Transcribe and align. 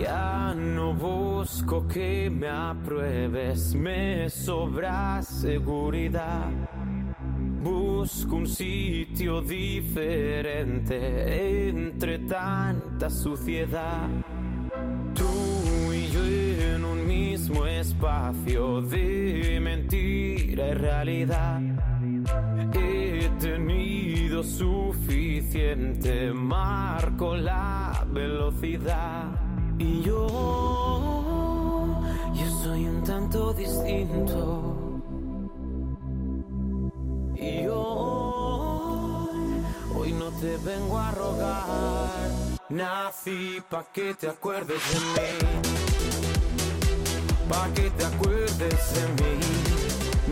Ya 0.00 0.54
no 0.56 0.94
busco 0.94 1.86
que 1.86 2.30
me 2.30 2.48
apruebes, 2.48 3.74
me 3.74 4.30
sobra 4.30 5.20
seguridad. 5.22 6.48
Busco 7.62 8.36
un 8.36 8.46
sitio 8.46 9.42
diferente 9.42 10.96
entre 11.68 12.20
tanta 12.20 13.10
suciedad. 13.10 14.08
Tú 15.14 15.92
y 15.92 16.06
yo 16.06 16.24
en 16.24 16.82
un 16.82 17.06
mismo 17.06 17.66
espacio 17.66 18.80
de 18.80 19.58
mentira 19.60 20.68
y 20.68 20.74
realidad. 20.74 21.60
He 22.72 23.28
tenido 23.38 24.42
suficiente, 24.42 26.32
marco 26.32 27.36
la 27.36 28.06
velocidad. 28.10 29.49
Y 29.80 30.02
yo, 30.02 30.26
yo 32.34 32.50
soy 32.62 32.86
un 32.86 33.02
tanto 33.02 33.54
distinto. 33.54 35.00
Y 37.34 37.66
hoy, 37.66 39.40
hoy 39.96 40.12
no 40.12 40.30
te 40.32 40.58
vengo 40.58 40.98
a 40.98 41.10
rogar. 41.12 42.10
Nací 42.68 43.62
pa' 43.70 43.84
que 43.90 44.12
te 44.12 44.28
acuerdes 44.28 44.82
de 44.92 45.00
mí. 45.00 45.38
Pa' 47.48 47.68
que 47.72 47.90
te 47.90 48.04
acuerdes 48.04 48.58
de 48.58 49.04
mí. 49.18 49.40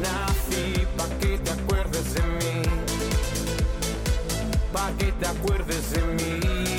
Nací 0.05 0.87
pa' 0.95 1.09
que 1.21 1.39
te 1.39 1.51
acuerdes 1.53 2.12
de 2.12 2.23
mí. 2.23 2.62
Pa' 4.75 4.93
que 4.99 5.11
te 5.12 5.27
acuerdes 5.27 5.91
de 5.93 6.03
mí. 6.03 6.78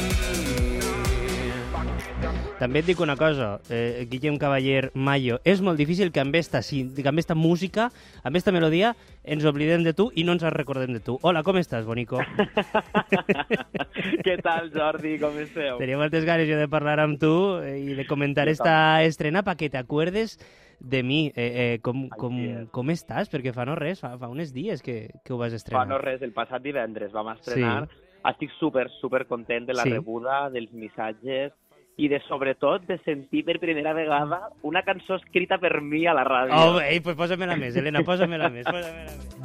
També 2.60 2.82
et 2.82 2.90
dic 2.90 3.00
una 3.00 3.14
cosa, 3.16 3.62
eh, 3.72 4.04
Guillem 4.12 4.36
Cavaller 4.38 4.90
Mayo, 4.94 5.38
és 5.48 5.62
molt 5.64 5.78
difícil 5.80 6.10
que 6.12 6.20
amb 6.20 6.36
esta, 6.36 6.60
sí, 6.62 6.82
que 6.92 7.08
amb 7.08 7.20
esta 7.22 7.32
música, 7.34 7.86
amb 8.22 8.36
esta 8.36 8.52
melodia, 8.52 8.90
ens 9.24 9.46
oblidem 9.48 9.86
de 9.86 9.94
tu 9.96 10.10
i 10.14 10.26
no 10.28 10.34
ens 10.36 10.44
recordem 10.44 10.92
de 10.92 11.00
tu. 11.00 11.16
Hola, 11.22 11.40
com 11.48 11.56
estàs, 11.56 11.86
bonico? 11.88 12.20
Què 14.26 14.36
tal, 14.44 14.68
Jordi? 14.74 15.14
Com 15.22 15.38
esteu? 15.40 15.78
Tenia 15.80 16.02
moltes 16.02 16.28
ganes 16.28 16.50
jo 16.52 16.58
de 16.60 16.68
parlar 16.68 16.98
amb 17.00 17.16
tu 17.22 17.32
eh, 17.64 17.78
i 17.80 17.96
de 17.96 18.04
comentar 18.10 18.50
Jo 18.50 18.58
esta 18.58 18.76
estrena 19.08 19.40
perquè 19.48 19.72
t'acuerdes 19.72 20.36
de 20.80 21.02
mi. 21.04 21.22
Eh, 21.36 21.48
eh, 21.48 21.80
com, 21.80 22.10
com, 22.12 22.36
com 22.76 22.92
estàs? 22.92 23.32
Perquè 23.32 23.56
fa 23.56 23.64
no 23.72 23.80
res, 23.80 24.04
fa, 24.04 24.18
fa 24.20 24.28
uns 24.28 24.52
dies 24.52 24.84
que, 24.84 25.06
que 25.24 25.32
ho 25.32 25.40
vas 25.40 25.56
Fa 25.56 25.62
estrenar. 25.64 25.88
no 25.88 26.02
res, 26.04 26.20
el 26.28 26.36
passat 26.36 26.60
divendres 26.62 27.16
vam 27.16 27.32
estrenar. 27.38 27.88
Estic 28.28 28.52
super, 28.60 28.90
super 29.00 29.24
content 29.32 29.72
de 29.72 29.80
la 29.80 29.88
Sí. 29.88 29.96
rebuda, 29.96 30.50
dels 30.52 30.76
missatges 30.76 31.56
i 32.00 32.08
de, 32.08 32.22
sobretot, 32.30 32.86
de 32.88 32.96
sentir 33.04 33.44
per 33.44 33.58
primera 33.60 33.92
vegada 33.94 34.40
una 34.64 34.84
cançó 34.88 35.18
escrita 35.20 35.58
per 35.60 35.82
mi 35.84 36.06
a 36.08 36.14
la 36.16 36.24
ràdio. 36.24 36.56
Oh, 36.56 36.80
ei, 36.80 37.02
pues 37.04 37.18
posa-me-la 37.20 37.58
més, 37.60 37.76
Helena, 37.76 38.06
posa-me-la 38.08 38.48
més, 38.54 38.64
posa-me-la 38.64 39.12
més. 39.20 39.40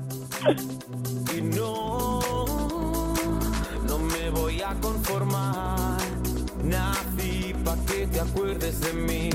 Y 1.34 1.42
no, 1.42 2.20
no 3.88 3.98
me 3.98 4.30
voy 4.30 4.60
a 4.62 4.70
conformar. 4.80 5.98
Nací 6.62 7.54
pa' 7.64 7.76
que 7.88 8.06
te 8.06 8.20
acuerdes 8.20 8.80
de 8.86 8.92
mí. 9.02 9.30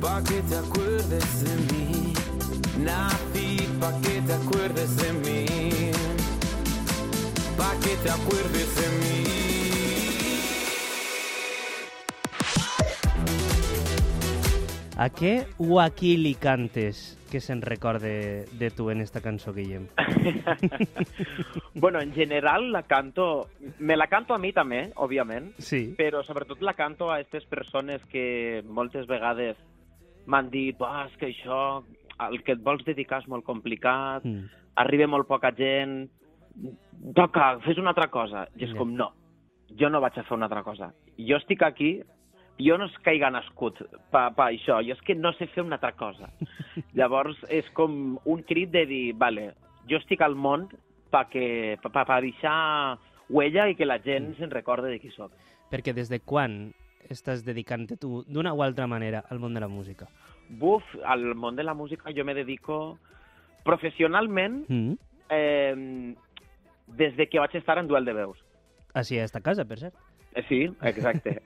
Pa' 0.00 0.20
que 0.24 0.42
te 0.50 0.56
acuerdes 0.56 1.44
de 1.44 1.54
mí. 1.68 2.12
Nací 2.82 3.68
pa' 3.80 3.94
que 4.02 4.20
te 4.20 4.32
acuerdes 4.32 4.96
de 4.96 5.12
mí. 5.22 5.46
Pa' 7.56 7.74
que 7.84 7.96
te 8.02 8.10
acuerdes 8.10 8.76
de 8.80 8.88
mí. 8.98 9.43
A 14.96 15.08
què 15.10 15.42
o 15.58 15.80
a 15.82 15.88
qui 15.90 16.12
li 16.20 16.36
cantes 16.38 17.16
que 17.32 17.40
se'n 17.42 17.58
recorde 17.66 18.44
de 18.60 18.68
tu 18.70 18.90
en 18.92 19.00
esta 19.02 19.18
cançó, 19.20 19.50
Guillem? 19.52 19.88
bueno, 21.74 22.00
en 22.00 22.12
general 22.14 22.70
la 22.70 22.84
canto... 22.84 23.48
Me 23.80 23.96
la 23.96 24.06
canto 24.06 24.34
a 24.34 24.38
mi 24.38 24.52
també, 24.54 24.92
òbviament, 24.94 25.50
Sí. 25.58 25.96
però 25.98 26.22
sobretot 26.22 26.62
la 26.62 26.76
canto 26.78 27.10
a 27.10 27.16
aquestes 27.16 27.44
persones 27.50 28.04
que 28.06 28.62
moltes 28.68 29.08
vegades 29.10 29.58
m'han 30.30 30.48
dit 30.54 30.78
oh, 30.78 30.92
és 31.08 31.18
que 31.18 31.32
això, 31.32 31.82
el 32.30 32.38
que 32.46 32.54
et 32.54 32.62
vols 32.62 32.86
dedicar 32.86 33.18
és 33.24 33.28
molt 33.28 33.44
complicat, 33.44 34.22
Mm. 34.24 34.46
arriba 34.76 35.06
molt 35.10 35.26
poca 35.26 35.50
gent, 35.58 36.06
toca, 37.18 37.58
fes 37.66 37.78
una 37.82 37.90
altra 37.90 38.06
cosa. 38.14 38.46
I 38.56 38.64
és 38.64 38.70
Ja. 38.70 38.78
com, 38.78 38.94
no, 38.94 39.10
jo 39.76 39.90
no 39.90 40.00
vaig 40.00 40.16
a 40.18 40.22
fer 40.22 40.36
una 40.38 40.46
altra 40.46 40.62
cosa. 40.62 40.92
Jo 41.18 41.36
estic 41.42 41.62
aquí, 41.66 41.96
jo 42.58 42.76
no 42.78 42.86
és 42.86 42.96
que 43.02 43.10
hagi 43.10 43.30
nascut 43.32 43.80
per 44.10 44.28
pa 44.34 44.50
això, 44.52 44.80
jo 44.86 44.92
és 44.94 45.00
que 45.02 45.14
no 45.14 45.32
sé 45.34 45.46
fer 45.48 45.64
una 45.64 45.76
altra 45.76 45.92
cosa. 45.92 46.28
Llavors 46.98 47.36
és 47.48 47.68
com 47.74 48.18
un 48.24 48.42
crit 48.42 48.70
de 48.70 48.84
dir, 48.86 49.14
vale, 49.18 49.54
jo 49.90 49.96
estic 49.98 50.20
al 50.22 50.34
món 50.36 50.68
perquè 51.10 51.78
pa, 51.82 51.90
pa, 51.90 52.04
pa 52.04 52.20
deixar 52.20 52.98
huella 53.28 53.68
i 53.70 53.74
que 53.74 53.86
la 53.86 53.98
gent 54.02 54.30
Mm. 54.30 54.36
se'n 54.38 54.50
recorde 54.50 54.88
de 54.90 54.98
qui 55.00 55.10
sóc. 55.10 55.32
Perquè 55.70 55.92
des 55.94 56.08
de 56.08 56.20
quan 56.20 56.72
estàs 57.10 57.42
dedicant-te 57.44 57.96
tu, 57.96 58.22
d'una 58.28 58.52
o 58.54 58.62
altra 58.62 58.86
manera, 58.86 59.24
al 59.30 59.38
món 59.38 59.54
de 59.54 59.60
la 59.60 59.68
música? 59.68 60.06
Buf, 60.48 60.84
al 61.04 61.34
món 61.34 61.56
de 61.56 61.62
la 61.64 61.74
música 61.74 62.12
jo 62.14 62.24
me 62.24 62.34
dedico 62.34 62.98
professionalment 63.64 64.64
Mm. 64.68 64.92
eh, 65.30 66.14
des 66.86 67.16
de 67.16 67.26
que 67.28 67.38
vaig 67.38 67.54
estar 67.56 67.78
en 67.78 67.88
duel 67.88 68.04
de 68.04 68.12
veus. 68.12 68.38
Així 68.94 69.18
a 69.18 69.24
esta 69.24 69.40
casa, 69.40 69.64
per 69.64 69.78
cert. 69.78 69.94
Sí, 70.48 70.64
exacte. 70.82 71.38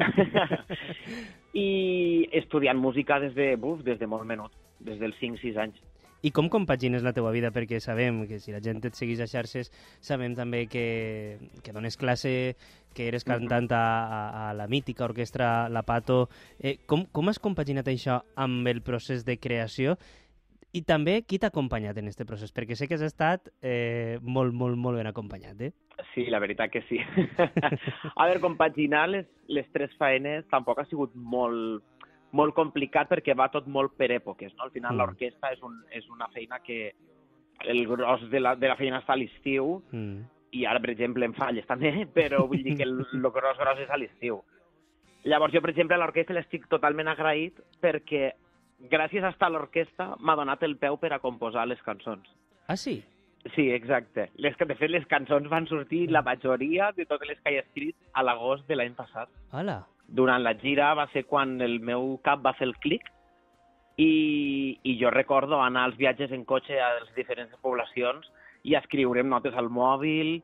I 1.59 2.29
estudiant 2.39 2.79
música 2.81 3.19
des 3.21 3.35
de, 3.37 3.55
buf, 3.61 3.83
des 3.85 3.99
de 4.01 4.09
molt 4.09 4.25
menut, 4.29 4.55
des 4.81 4.99
dels 5.01 5.17
5-6 5.21 5.61
anys. 5.61 5.81
I 6.19 6.33
com 6.35 6.49
compagines 6.51 7.05
la 7.07 7.13
teua 7.15 7.31
vida? 7.31 7.53
Perquè 7.55 7.79
sabem 7.79 8.25
que 8.27 8.41
si 8.43 8.51
la 8.51 8.63
gent 8.65 8.83
et 8.89 8.97
segueix 8.99 9.21
a 9.23 9.29
xarxes, 9.31 9.71
sabem 10.03 10.35
també 10.35 10.65
que, 10.67 11.39
que 11.63 11.75
dones 11.75 11.99
classe, 12.01 12.57
que 12.95 13.07
eres 13.07 13.27
cantant 13.29 13.71
a, 13.71 13.79
a, 13.79 14.23
a 14.49 14.55
la 14.59 14.67
mítica 14.67 15.07
orquestra 15.07 15.69
La 15.71 15.85
Pato. 15.87 16.25
Eh, 16.59 16.79
com, 16.91 17.07
com 17.15 17.31
has 17.31 17.39
compaginat 17.39 17.87
això 17.93 18.19
amb 18.35 18.67
el 18.67 18.83
procés 18.83 19.23
de 19.29 19.39
creació? 19.39 19.95
I 20.79 20.83
també 20.87 21.17
qui 21.27 21.39
t'ha 21.43 21.49
acompanyat 21.51 21.97
en 21.99 22.07
aquest 22.11 22.23
procés? 22.29 22.53
Perquè 22.55 22.77
sé 22.79 22.87
que 22.87 22.95
has 22.99 23.03
estat 23.07 23.49
eh, 23.65 24.19
molt, 24.23 24.55
molt, 24.55 24.77
molt 24.79 25.01
ben 25.01 25.09
acompanyat, 25.11 25.61
eh? 25.65 25.73
Sí, 26.13 26.27
la 26.31 26.39
veritat 26.39 26.71
que 26.71 26.83
sí. 26.87 27.01
a 28.15 28.27
veure, 28.29 28.41
compaginar 28.45 29.09
les, 29.11 29.27
les 29.51 29.67
tres 29.75 29.95
faenes 29.99 30.47
tampoc 30.53 30.79
ha 30.79 30.87
sigut 30.91 31.15
molt, 31.17 31.83
molt 32.37 32.55
complicat 32.55 33.09
perquè 33.11 33.35
va 33.39 33.49
tot 33.51 33.67
molt 33.67 33.97
per 33.99 34.11
èpoques. 34.15 34.55
No? 34.57 34.67
Al 34.69 34.71
final, 34.75 34.93
Mm. 34.93 34.95
mm. 34.95 35.03
l'orquestra 35.03 35.53
és, 35.57 35.63
un, 35.67 35.79
és 35.91 36.09
una 36.15 36.29
feina 36.35 36.61
que 36.65 36.93
el 37.67 37.87
gros 37.91 38.29
de 38.31 38.41
la, 38.41 38.55
de 38.55 38.69
la 38.71 38.77
feina 38.79 39.01
està 39.03 39.17
a 39.17 39.19
l'estiu 39.19 39.81
Mm. 39.91 40.21
i 40.53 40.65
ara, 40.65 40.81
per 40.81 40.91
exemple, 40.95 41.25
en 41.27 41.35
falles 41.35 41.67
també, 41.67 41.91
però 42.19 42.45
vull 42.47 42.63
dir 42.63 42.77
que 42.77 42.87
el, 42.87 42.95
el 43.13 43.31
gros 43.33 43.59
gros 43.59 43.81
és 43.83 43.91
a 43.91 43.97
l'estiu. 43.99 44.43
Llavors, 45.25 45.53
jo, 45.53 45.61
per 45.61 45.73
exemple, 45.73 45.97
a 45.97 45.99
l'orquestra 45.99 46.37
l'estic 46.37 46.69
totalment 46.71 47.09
agraït 47.11 47.59
perquè 47.83 48.31
gràcies 48.79 49.25
a 49.25 49.33
estar 49.35 49.49
a 49.49 49.55
l'orquestra 49.55 50.15
m'ha 50.21 50.37
donat 50.39 50.63
el 50.63 50.77
peu 50.79 50.97
per 50.97 51.13
a 51.13 51.19
composar 51.23 51.67
les 51.67 51.81
cançons. 51.83 52.27
Ah, 52.69 52.77
sí? 52.77 53.03
Sí, 53.55 53.71
exacte. 53.73 54.29
Les, 54.37 54.57
de 54.59 54.75
fet, 54.75 54.91
les 54.91 55.07
cançons 55.07 55.49
van 55.49 55.67
sortir, 55.67 56.09
la 56.11 56.23
majoria 56.23 56.91
de 56.97 57.07
totes 57.07 57.29
les 57.29 57.39
que 57.41 57.55
he 57.55 57.63
escrit, 57.63 57.97
a 58.13 58.23
l'agost 58.23 58.67
de 58.69 58.77
l'any 58.77 58.95
passat. 58.99 59.31
Hola. 59.53 59.81
Durant 60.09 60.43
la 60.43 60.55
gira 60.59 60.93
va 60.95 61.09
ser 61.13 61.25
quan 61.29 61.61
el 61.61 61.79
meu 61.81 62.17
cap 62.25 62.43
va 62.45 62.55
fer 62.57 62.69
el 62.69 62.77
clic 62.83 63.05
i, 64.01 64.79
i 64.83 64.97
jo 65.01 65.11
recordo 65.13 65.61
anar 65.61 65.85
als 65.85 65.99
viatges 65.99 66.33
en 66.33 66.45
cotxe 66.49 66.79
a 66.81 66.95
les 67.01 67.11
diferents 67.17 67.55
poblacions 67.63 68.31
i 68.65 68.77
escriurem 68.79 69.29
notes 69.29 69.57
al 69.57 69.69
mòbil, 69.69 70.39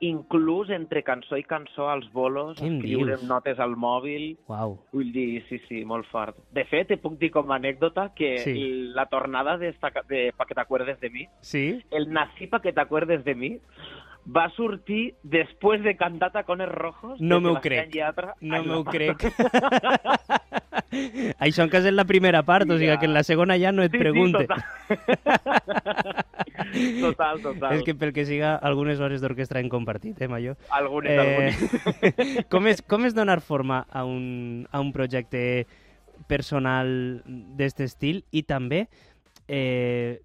inclús 0.00 0.70
entre 0.70 1.02
cançó 1.02 1.36
i 1.36 1.42
cançó 1.42 1.88
als 1.90 2.06
bolos, 2.12 2.56
escriurem 2.62 3.16
dius? 3.18 3.22
notes 3.28 3.58
al 3.58 3.74
mòbil. 3.76 4.36
Uau. 4.46 4.78
Vull 4.92 5.12
dir, 5.12 5.44
sí, 5.48 5.58
sí, 5.68 5.84
molt 5.84 6.06
fort. 6.06 6.36
De 6.54 6.64
fet, 6.70 6.86
te 6.88 6.96
puc 7.02 7.18
dir 7.18 7.30
com 7.34 7.50
a 7.50 7.56
anècdota 7.56 8.12
que 8.14 8.38
Sí. 8.38 8.54
la 8.94 9.06
tornada 9.06 9.56
de, 9.58 9.68
esta, 9.70 9.90
de 10.08 10.32
Pa 10.36 10.46
que 10.46 10.54
t'acuerdes 10.54 11.00
de 11.00 11.10
mi, 11.10 11.26
Sí? 11.40 11.82
el 11.90 12.12
nací 12.12 12.46
pa 12.46 12.60
que 12.60 12.72
t'acuerdes 12.72 13.24
de 13.24 13.34
mi, 13.34 13.58
va 14.28 14.50
sortir 14.50 15.14
després 15.22 15.82
de 15.82 15.96
cantar 15.96 16.30
Tacones 16.32 16.68
Rojos. 16.68 17.18
No 17.20 17.40
m'ho 17.40 17.60
crec. 17.60 17.92
Yatra. 17.94 18.34
No 18.40 18.62
m'ho 18.62 18.84
crec. 18.84 19.16
Això 21.38 21.62
encara 21.64 21.82
és 21.82 21.86
en 21.90 21.96
la 21.96 22.04
primera 22.04 22.42
part, 22.44 22.68
o 22.70 22.78
sigui 22.78 22.96
que 22.98 23.06
en 23.06 23.14
la 23.14 23.22
segona 23.24 23.56
ja 23.58 23.72
no 23.72 23.82
et 23.82 23.92
Sí, 23.92 23.98
pregunte. 23.98 24.46
Sí, 24.46 24.94
total. 27.00 27.40
total. 27.42 27.74
És 27.76 27.84
que 27.86 27.94
pel 27.98 28.12
que 28.16 28.24
siga, 28.28 28.54
algunes 28.56 29.00
hores 29.00 29.22
d'orquestra 29.24 29.62
hem 29.62 29.70
compartit, 29.72 30.20
eh, 30.20 30.28
Mayo? 30.28 30.56
Algunes, 30.74 31.18
algunes. 31.18 32.46
com, 32.52 32.68
és, 32.70 32.82
com 32.82 33.06
és 33.08 33.16
donar 33.16 33.40
forma 33.40 33.84
a 33.90 34.04
un, 34.04 34.66
a 34.70 34.80
un 34.84 34.92
projecte 34.92 35.66
personal 36.28 36.88
d'aquest 37.26 37.84
estil 37.86 38.24
i 38.34 38.42
també, 38.42 38.86
eh, 39.46 40.20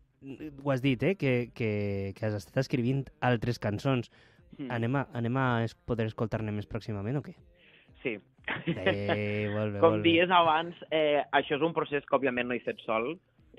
ho 0.63 0.71
has 0.71 0.81
dit, 0.81 1.01
eh, 1.03 1.15
que, 1.15 1.51
que, 1.55 2.13
que 2.17 2.25
has 2.27 2.37
estat 2.39 2.61
escrivint 2.63 3.05
altres 3.21 3.59
cançons. 3.59 4.11
Mm. 4.57 4.69
Anem 4.71 5.01
a, 5.01 5.07
anem 5.17 5.37
a 5.41 5.47
poder 5.89 6.07
escoltar-ne 6.11 6.53
més 6.53 6.69
pròximament 6.69 7.17
o 7.19 7.25
què? 7.25 7.35
Sí. 8.03 8.17
Eh, 8.67 9.47
molt 9.53 9.73
bé, 9.73 9.79
Com 9.79 9.95
molt 9.95 10.03
bé. 10.03 10.09
dies 10.09 10.31
abans, 10.33 10.75
eh, 10.91 11.23
això 11.31 11.55
és 11.55 11.63
un 11.63 11.73
procés 11.75 12.03
que 12.05 12.17
òbviament 12.17 12.49
no 12.49 12.55
he 12.55 12.63
fet 12.63 12.81
sol. 12.83 13.13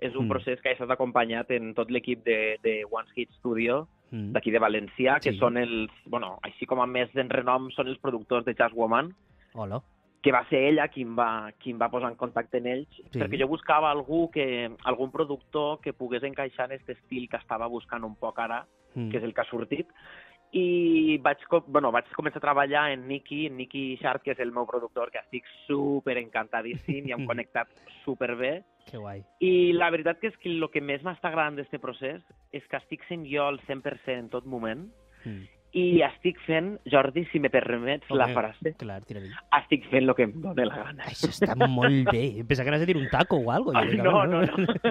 És 0.04 0.14
un 0.14 0.26
Mm. 0.26 0.28
procés 0.28 0.60
que 0.60 0.68
ha 0.68 0.72
estat 0.72 0.90
acompanyat 0.90 1.50
en 1.56 1.72
tot 1.74 1.90
l'equip 1.90 2.24
de, 2.24 2.58
de 2.62 2.84
One 2.90 3.08
Hit 3.16 3.30
Studio, 3.38 3.86
Mm. 4.10 4.32
d'aquí 4.32 4.50
de 4.52 4.60
València, 4.60 5.18
que 5.20 5.32
Sí. 5.32 5.38
són 5.38 5.56
els, 5.56 5.90
bueno, 6.06 6.38
així 6.42 6.66
com 6.66 6.80
a 6.80 6.86
més 6.86 7.08
en 7.16 7.30
renom, 7.30 7.70
són 7.72 7.88
els 7.88 7.98
productors 7.98 8.44
de 8.44 8.54
Jazz 8.54 8.74
Woman, 8.74 9.14
Hola. 9.54 9.80
que 10.22 10.30
va 10.30 10.46
ser 10.50 10.60
ella 10.68 10.88
qui 10.88 11.02
em 11.02 11.16
va, 11.16 11.50
qui 11.58 11.70
em 11.70 11.78
va 11.80 11.88
posar 11.90 12.10
en 12.10 12.16
contacte 12.16 12.58
amb 12.58 12.66
ells, 12.66 12.88
Sí. 13.10 13.18
perquè 13.18 13.40
jo 13.40 13.48
buscava 13.48 13.90
algú 13.90 14.30
que, 14.30 14.70
algun 14.84 15.10
productor 15.10 15.80
que 15.80 15.92
pogués 15.94 16.22
encaixar 16.22 16.66
en 16.66 16.76
aquest 16.76 16.90
estil 16.90 17.28
que 17.28 17.36
estava 17.38 17.66
buscant 17.66 18.04
un 18.04 18.14
poc 18.14 18.38
ara, 18.38 18.66
Mm. 18.94 19.10
que 19.10 19.16
és 19.18 19.24
el 19.24 19.32
que 19.34 19.40
ha 19.40 19.44
sortit, 19.50 19.88
i 20.54 21.18
vaig, 21.22 21.40
bueno, 21.66 21.90
vaig 21.94 22.10
començar 22.14 22.38
a 22.38 22.46
treballar 22.46 22.84
en 22.94 23.08
Nicky, 23.08 23.46
en 23.48 23.56
Nicky 23.58 23.96
Sharp, 24.00 24.22
que 24.22 24.34
és 24.36 24.42
el 24.42 24.52
meu 24.54 24.68
productor, 24.70 25.10
que 25.10 25.18
estic 25.18 25.48
super 25.66 26.16
encantadíssim 26.20 27.08
i 27.08 27.14
hem 27.16 27.26
connectat 27.30 27.70
super 28.04 28.34
bé. 28.38 28.52
Que 28.86 29.00
guai. 29.00 29.24
I 29.42 29.72
la 29.74 29.90
veritat 29.90 30.20
que 30.20 30.30
és 30.30 30.36
que 30.38 30.52
el 30.52 30.68
que 30.70 30.82
més 30.84 31.02
m'està 31.02 31.32
agradant 31.32 31.58
d'aquest 31.58 31.82
procés 31.82 32.22
és 32.54 32.66
que 32.70 32.78
estic 32.78 33.02
sent 33.08 33.26
jo 33.26 33.48
al 33.48 33.58
100% 33.66 34.18
en 34.18 34.30
tot 34.30 34.46
moment 34.46 34.86
Mm. 35.24 35.48
I 35.74 35.98
estic 36.06 36.36
fent, 36.46 36.76
Jordi, 36.86 37.24
si 37.32 37.40
me 37.42 37.50
permets 37.50 38.06
la 38.14 38.28
Home, 38.28 38.34
frase, 38.36 38.72
Clar, 38.78 39.00
estic 39.58 39.88
fent 39.90 40.06
el 40.08 40.14
que 40.14 40.22
em 40.28 40.36
dóna 40.40 40.68
la 40.68 40.76
gana. 40.84 41.02
Això 41.10 41.26
està 41.32 41.56
molt 41.58 42.12
bé. 42.12 42.44
Pensava 42.46 42.68
que 42.68 42.70
anaves 42.70 42.84
a 42.86 42.90
dir 42.92 42.96
un 43.00 43.08
taco 43.10 43.40
o 43.42 43.50
algo. 43.50 43.74
Ai, 43.74 43.96
no, 43.98 44.22
no, 44.30 44.44
no. 44.46 44.74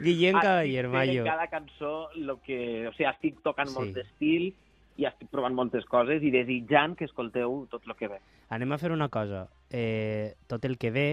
Guillem 0.00 0.38
Cavaller, 0.40 0.88
Mayo. 0.88 1.24
cada 1.24 1.46
cançó 1.48 2.08
lo 2.16 2.40
que... 2.42 2.88
O 2.88 2.92
sigui, 2.92 3.08
estic 3.10 3.40
tocant 3.44 3.68
Sí. 3.70 3.76
molt 3.78 3.94
d'estil 3.94 4.50
i 5.00 5.06
estic 5.08 5.30
provant 5.32 5.54
moltes 5.54 5.84
coses 5.88 6.22
i 6.22 6.30
desitjant 6.34 6.96
que 6.98 7.06
escolteu 7.06 7.66
tot 7.70 7.86
el 7.86 7.94
que 7.96 8.08
ve. 8.08 8.18
Anem 8.50 8.72
a 8.72 8.78
fer 8.78 8.90
una 8.92 9.08
cosa. 9.08 9.46
Eh, 9.70 10.34
tot 10.50 10.64
el 10.66 10.76
que 10.78 10.90
ve, 10.90 11.08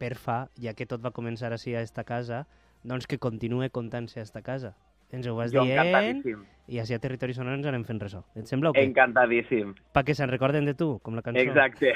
per 0.00 0.14
fa, 0.16 0.48
ja 0.60 0.72
que 0.74 0.86
tot 0.88 1.04
va 1.04 1.12
començar 1.12 1.52
així 1.52 1.74
a 1.76 1.82
esta 1.84 2.04
casa, 2.04 2.46
doncs 2.82 3.06
que 3.06 3.18
continue 3.18 3.68
contant-se 3.70 4.20
a 4.20 4.24
esta 4.24 4.42
casa. 4.42 4.74
Ens 5.14 5.26
ho 5.26 5.34
vas 5.38 5.52
Jo 5.54 5.64
dient 5.64 6.22
i 6.66 6.80
així 6.82 6.96
a 6.96 6.98
Territori 6.98 7.34
Sonor 7.34 7.54
ens 7.54 7.66
anem 7.70 7.84
fent 7.86 8.00
ressò. 8.02 8.24
Et 8.34 8.46
sembla 8.50 8.72
o 8.72 8.74
què? 8.74 8.82
Encantadíssim. 8.88 9.74
Pa 9.94 10.02
que 10.02 10.16
se'n 10.18 10.30
recorden 10.32 10.66
de 10.66 10.74
tu, 10.74 10.98
com 11.06 11.14
la 11.14 11.22
cançó. 11.22 11.38
Exacte. 11.38 11.94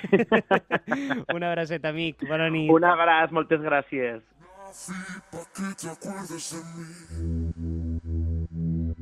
Una 1.36 1.50
abraceta, 1.50 1.90
amic. 1.90 2.22
Bona 2.28 2.46
nit. 2.54 2.70
Un 2.70 2.86
abraç, 2.86 3.34
moltes 3.34 3.60
gràcies. 3.66 4.22
Nací 4.70 4.94
pa' 5.32 5.46
que 5.56 5.68
te 5.74 5.88
acuerdes 5.90 6.46
de 6.54 6.60
mí. 6.70 6.86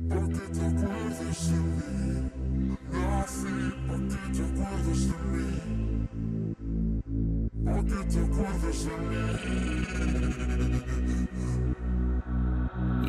Pa' 0.09 0.25
que 0.33 0.45
te 0.57 0.63
acuerdes 0.65 1.39
de 1.51 1.59
mí. 1.69 1.93
Nací 2.89 3.53
pa' 3.85 4.01
que 4.09 4.21
te 4.33 4.41
acuerdes 4.49 5.01
de 5.05 5.17
mí. 5.29 5.49
Pa' 7.65 7.83
que 7.85 8.01
te 8.09 8.19
acuerdes 8.25 8.79
de 8.85 8.93
mí. 9.05 9.21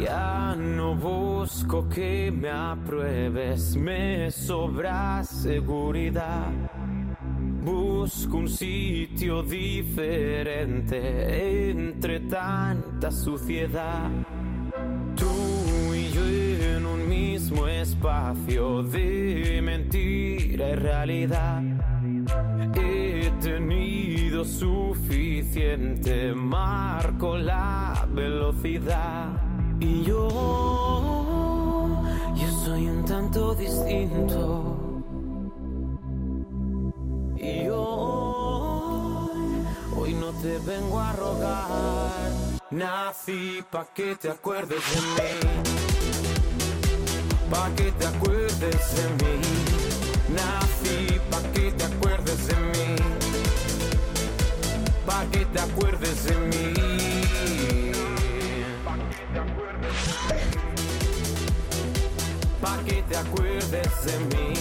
Ya 0.04 0.20
busco 0.94 1.88
que 1.88 2.30
me 2.30 2.50
apruebes, 2.50 3.76
me 3.76 4.30
sobra 4.30 5.22
seguridad. 5.24 6.50
Busco 7.62 8.38
un 8.38 8.48
sitio 8.48 9.42
diferente 9.42 10.98
entre 11.70 12.20
tanta 12.20 13.10
suciedad. 13.10 14.10
Tú 15.14 15.94
y 15.94 16.08
yo 16.10 16.24
en 16.76 16.86
un 16.86 17.08
mismo 17.08 17.66
espacio 17.68 18.82
de 18.82 19.60
mentira 19.62 20.70
y 20.70 20.74
realidad. 20.74 21.62
He 22.74 23.30
tenido 23.40 24.44
suficiente, 24.44 26.32
marco 26.34 27.36
la 27.36 28.06
velocidad. 28.14 29.39
Y 29.80 30.02
yo, 30.04 30.28
yo 32.34 32.50
soy 32.64 32.86
un 32.86 33.02
tanto 33.06 33.54
distinto. 33.54 34.76
Y 37.38 37.66
hoy, 37.68 39.30
hoy 39.96 40.14
no 40.14 40.32
te 40.42 40.58
vengo 40.58 41.00
a 41.00 41.12
rogar. 41.14 42.10
Nací 42.70 43.64
pa' 43.70 43.86
que 43.94 44.16
te 44.16 44.28
acuerdes 44.28 44.82
de 44.94 45.00
mí. 45.00 45.40
Pa' 47.50 47.70
que 47.74 47.90
te 47.92 48.06
acuerdes 48.06 48.96
de 48.96 49.08
mí. 49.24 49.40
Nací 50.36 51.18
pa' 51.30 51.42
que 51.54 51.72
te 51.72 51.84
acuerdes 51.84 52.46
de 52.46 52.54
mí. 52.54 52.96
Pa' 55.06 55.24
que 55.32 55.46
te 55.46 55.58
acuerdes 55.58 55.79
acuerdes 63.20 64.04
de 64.04 64.18
mí. 64.30 64.54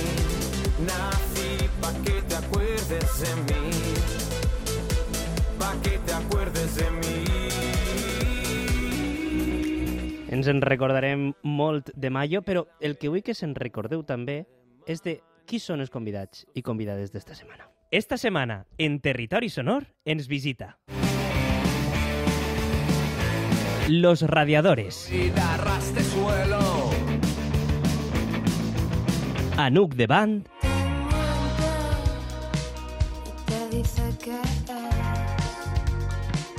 Nací 0.85 1.69
pa' 1.81 1.93
que 2.03 2.21
te 2.27 2.35
acuerdes 2.35 3.21
de 3.21 3.35
mí. 3.47 3.71
Pa' 5.57 5.75
que 5.81 5.97
te 5.99 6.13
acuerdes 6.13 6.75
de 6.75 6.91
mí. 6.91 7.25
Ens 10.29 10.47
en 10.47 10.61
recordarem 10.61 11.33
molt 11.43 11.89
de 11.95 12.09
Mayo, 12.09 12.43
però 12.43 12.67
el 12.79 12.97
que 12.97 13.09
vull 13.09 13.23
que 13.25 13.33
se'n 13.33 13.55
recordeu 13.57 14.03
també 14.05 14.45
és 14.87 15.01
de 15.03 15.19
qui 15.49 15.59
són 15.59 15.81
els 15.81 15.89
convidats 15.89 16.45
i 16.53 16.61
convidades 16.61 17.11
d'esta 17.11 17.35
setmana. 17.35 17.67
Esta 17.91 18.17
setmana, 18.17 18.67
en 18.77 18.99
Territori 19.01 19.49
Sonor, 19.49 19.87
ens 20.05 20.27
visita... 20.27 20.77
Los 23.89 24.21
Radiadores. 24.21 25.09
Y 25.11 25.31
de 25.31 26.03
suelo. 26.03 26.68
Anuc 29.59 29.91
de 29.99 30.05
Band 30.07 30.47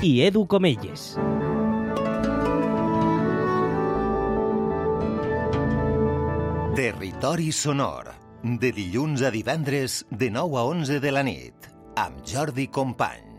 i 0.04 0.11
Edu 0.26 0.42
Comelles. 0.45 1.07
Territori 6.76 7.49
sonor. 7.52 8.12
De 8.45 8.69
dilluns 8.69 9.25
a 9.25 9.33
divendres, 9.33 10.04
de 10.12 10.28
9 10.28 10.61
a 10.61 10.69
11 10.76 11.00
de 11.00 11.16
la 11.16 11.25
nit. 11.25 11.73
Amb 11.97 12.21
Jordi 12.28 12.69
Company. 12.69 13.29